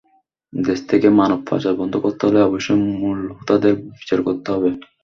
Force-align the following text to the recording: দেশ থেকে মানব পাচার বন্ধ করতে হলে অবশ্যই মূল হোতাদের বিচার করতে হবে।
দেশ 0.53 0.79
থেকে 0.89 1.07
মানব 1.19 1.39
পাচার 1.47 1.73
বন্ধ 1.79 1.93
করতে 2.03 2.21
হলে 2.27 2.39
অবশ্যই 2.43 2.79
মূল 2.93 3.19
হোতাদের 3.37 3.71
বিচার 3.91 4.19
করতে 4.27 4.47
হবে। 4.53 4.69